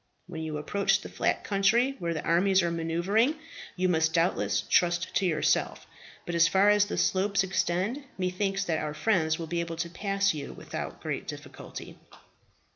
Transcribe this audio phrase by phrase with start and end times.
[0.25, 3.35] When you approach the flat country where the armies are maneuvering
[3.75, 5.85] you must doubtless trust to yourself;
[6.25, 9.91] but as far as the slopes extend, methinks that our friends will be able to
[9.91, 11.99] pass you without great difficulty."